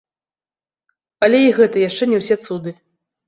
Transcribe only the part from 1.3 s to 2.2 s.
і гэта яшчэ не